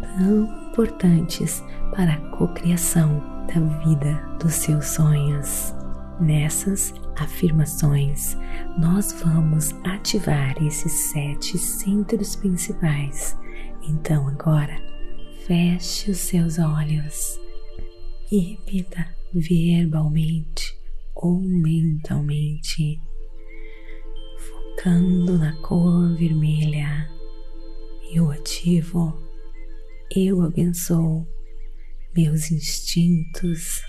tão 0.00 0.44
importantes 0.68 1.62
para 1.94 2.14
a 2.14 2.30
cocriação 2.36 3.22
da 3.46 3.60
vida 3.84 4.20
dos 4.40 4.54
seus 4.54 4.86
sonhos. 4.86 5.74
Nessas 6.18 6.94
afirmações, 7.16 8.38
nós 8.78 9.12
vamos 9.22 9.72
ativar 9.84 10.56
esses 10.62 10.92
sete 10.92 11.58
centros 11.58 12.34
principais. 12.34 13.36
Então, 13.82 14.26
agora, 14.26 14.80
feche 15.46 16.10
os 16.10 16.16
seus 16.16 16.58
olhos 16.58 17.38
e 18.32 18.38
repita 18.38 19.06
verbalmente 19.34 20.74
ou 21.14 21.38
mentalmente, 21.38 22.98
focando 24.38 25.38
na 25.38 25.54
cor 25.60 26.16
vermelha. 26.16 27.10
Eu 28.10 28.30
ativo, 28.30 29.14
eu 30.10 30.40
abençoo 30.40 31.28
meus 32.16 32.50
instintos 32.50 33.82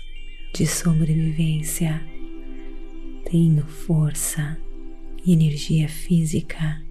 de 0.58 0.66
sobrevivência 0.66 2.04
tenho 3.30 3.64
força 3.64 4.60
e 5.24 5.32
energia 5.32 5.88
física. 5.88 6.84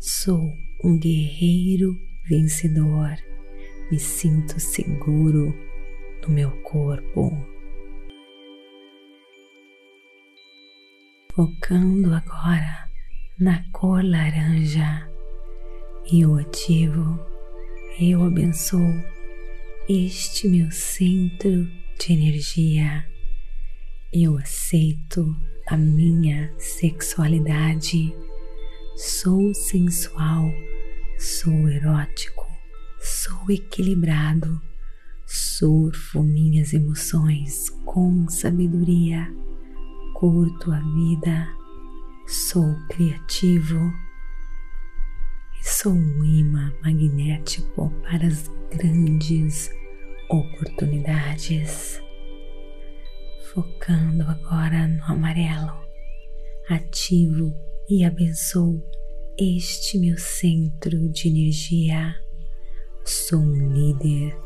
Sou 0.00 0.52
um 0.82 0.98
guerreiro 0.98 1.96
vencedor. 2.28 3.16
Me 3.88 4.00
sinto 4.00 4.58
seguro 4.58 5.54
no 6.26 6.34
meu 6.34 6.50
corpo. 6.62 7.30
Focando 11.32 12.12
agora 12.12 12.90
na 13.38 13.62
cor 13.70 14.02
laranja, 14.04 15.08
eu 16.12 16.34
ativo, 16.34 17.16
eu 18.00 18.24
abençoo 18.24 18.92
este 19.88 20.48
meu 20.48 20.68
centro 20.72 21.77
de 21.98 22.12
energia. 22.12 23.04
Eu 24.12 24.38
aceito 24.38 25.36
a 25.66 25.76
minha 25.76 26.52
sexualidade. 26.56 28.14
Sou 28.96 29.52
sensual, 29.52 30.50
sou 31.18 31.68
erótico, 31.68 32.46
sou 33.00 33.50
equilibrado, 33.50 34.60
surfo 35.26 36.22
minhas 36.22 36.72
emoções 36.72 37.68
com 37.84 38.28
sabedoria, 38.28 39.28
curto 40.14 40.72
a 40.72 40.80
vida, 40.80 41.48
sou 42.26 42.74
criativo 42.88 43.78
e 45.60 45.68
sou 45.68 45.92
um 45.92 46.24
imã 46.24 46.72
magnético 46.82 47.90
para 48.02 48.26
as 48.26 48.50
grandes 48.70 49.70
oportunidades 50.28 52.02
focando 53.52 54.24
agora 54.24 54.86
no 54.86 55.02
amarelo. 55.04 55.72
Ativo 56.68 57.54
e 57.88 58.04
abençoo 58.04 58.82
este 59.38 59.98
meu 59.98 60.18
centro 60.18 61.08
de 61.08 61.28
energia. 61.28 62.14
Sou 63.04 63.40
um 63.40 63.72
líder 63.72 64.36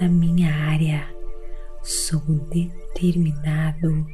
na 0.00 0.08
minha 0.08 0.52
área, 0.52 1.08
sou 1.84 2.20
determinado, 2.50 4.04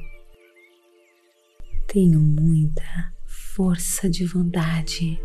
tenho 1.87 2.21
muita 2.21 3.15
força 3.27 4.11
de 4.11 4.27
vontade, 4.27 5.19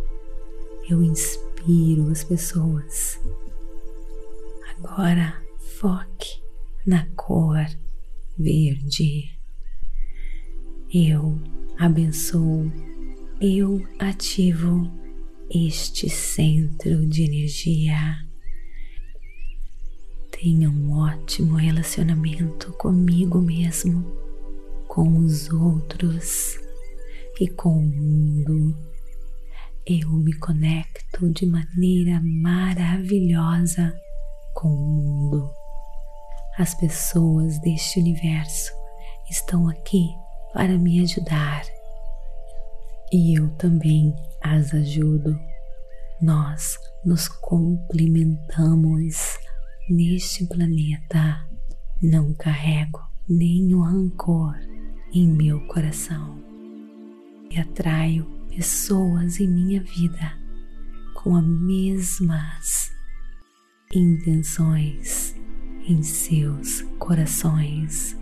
eu 0.90 1.04
inspiro 1.04 2.10
as 2.10 2.24
pessoas. 2.24 3.20
Agora 4.78 5.49
foque 5.80 6.44
na 6.86 7.08
cor 7.16 7.66
verde. 8.38 9.40
Eu 10.94 11.40
abençoo, 11.78 12.70
eu 13.40 13.82
ativo 13.98 14.92
este 15.50 16.10
centro 16.10 17.06
de 17.06 17.24
energia. 17.24 17.98
Tenha 20.30 20.70
um 20.70 20.92
ótimo 20.92 21.56
relacionamento 21.56 22.74
comigo 22.74 23.40
mesmo, 23.40 24.04
com 24.86 25.20
os 25.20 25.50
outros 25.50 26.60
e 27.40 27.48
com 27.48 27.78
o 27.78 27.88
mundo. 27.88 28.76
Eu 29.86 30.10
me 30.12 30.34
conecto 30.34 31.30
de 31.30 31.46
maneira 31.46 32.20
maravilhosa 32.22 33.98
com 34.54 34.68
o 34.68 34.78
mundo 34.78 35.59
as 36.60 36.76
pessoas 36.76 37.58
deste 37.60 38.02
universo 38.02 38.74
estão 39.30 39.70
aqui 39.70 40.10
para 40.54 40.78
me 40.78 41.02
ajudar 41.02 41.64
e 43.14 43.40
eu 43.40 43.50
também 43.56 44.14
as 44.44 44.74
ajudo. 44.74 45.40
nós 46.22 46.78
nos 47.06 47.30
complementamos 47.30 49.38
neste 49.90 50.46
planeta. 50.48 51.48
Não 52.02 52.34
carrego 52.34 53.00
nenhum 53.28 53.82
rancor 53.82 54.56
em 55.14 55.30
meu 55.30 55.66
coração 55.68 56.44
e 57.50 57.58
atraio 57.58 58.26
pessoas 58.50 59.40
em 59.40 59.48
minha 59.48 59.82
vida 59.82 60.38
com 61.14 61.38
as 61.38 61.46
mesmas 61.46 62.92
intenções 63.94 65.39
em 65.90 66.04
seus 66.04 66.84
corações, 67.00 68.16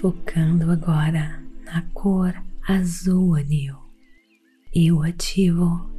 focando 0.00 0.70
agora 0.70 1.42
na 1.66 1.82
cor 1.92 2.34
azul 2.66 3.34
anil. 3.34 3.76
Eu 4.74 5.02
ativo, 5.02 5.90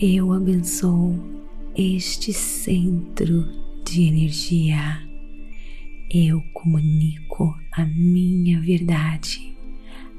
eu 0.00 0.32
abençoo 0.32 1.18
este 1.76 2.32
centro 2.32 3.46
de 3.84 4.04
energia. 4.04 5.06
Eu 6.10 6.40
comunico 6.54 7.54
a 7.72 7.84
minha 7.84 8.58
verdade, 8.58 9.54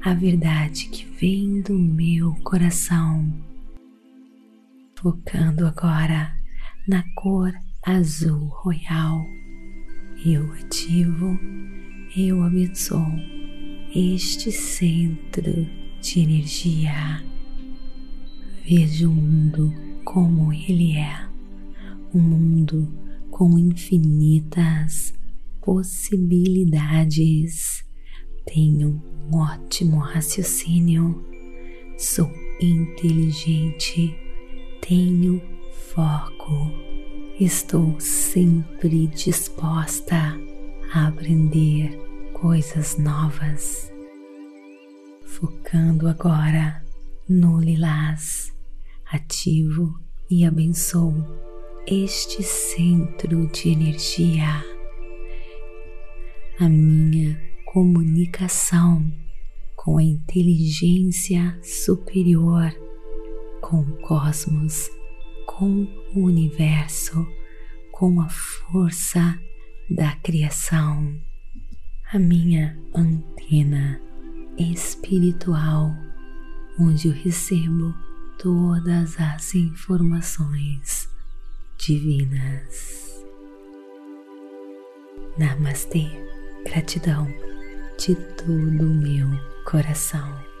a 0.00 0.14
verdade 0.14 0.86
que 0.86 1.04
vem 1.06 1.60
do 1.60 1.76
meu 1.76 2.34
coração. 2.44 3.34
Focando 4.94 5.66
agora 5.66 6.32
na 6.86 7.02
cor 7.16 7.52
azul 7.84 8.46
royal, 8.46 9.26
eu 10.24 10.52
ativo, 10.52 11.36
eu 12.16 12.44
abençoo 12.44 13.04
este 13.94 14.50
centro 14.52 15.66
de 16.00 16.20
energia. 16.20 17.22
Veja 18.64 19.08
o 19.08 19.12
mundo 19.12 19.74
como 20.04 20.52
ele 20.52 20.96
é, 20.96 21.28
um 22.14 22.20
mundo 22.20 22.88
com 23.30 23.58
infinitas 23.58 25.12
possibilidades. 25.60 27.84
Tenho 28.46 29.02
um 29.32 29.38
ótimo 29.38 29.98
raciocínio, 29.98 31.20
sou 31.98 32.30
inteligente, 32.60 34.14
tenho 34.80 35.42
foco, 35.92 36.91
estou 37.44 37.98
sempre 37.98 39.08
disposta 39.08 40.38
a 40.92 41.08
aprender 41.08 41.90
coisas 42.32 42.96
novas. 42.98 43.90
Focando 45.26 46.06
agora 46.06 46.84
no 47.28 47.60
lilás, 47.60 48.52
ativo 49.10 49.98
e 50.30 50.44
abençoo 50.44 51.14
este 51.86 52.44
centro 52.44 53.48
de 53.48 53.70
energia, 53.70 54.64
a 56.60 56.68
minha 56.68 57.40
comunicação 57.66 59.12
com 59.74 59.98
a 59.98 60.02
inteligência 60.02 61.58
superior, 61.60 62.72
com 63.60 63.80
o 63.80 63.96
cosmos, 64.02 64.88
com 65.62 65.86
o 66.16 66.24
universo, 66.24 67.24
com 67.92 68.20
a 68.20 68.28
força 68.28 69.38
da 69.88 70.10
criação, 70.16 71.16
a 72.12 72.18
minha 72.18 72.76
antena 72.92 74.02
espiritual, 74.58 75.94
onde 76.80 77.06
eu 77.06 77.14
recebo 77.14 77.94
todas 78.40 79.20
as 79.20 79.54
informações 79.54 81.08
divinas. 81.78 83.24
Namastê, 85.38 86.08
gratidão 86.64 87.32
de 88.04 88.16
todo 88.16 88.82
o 88.82 88.94
meu 88.94 89.28
coração. 89.64 90.51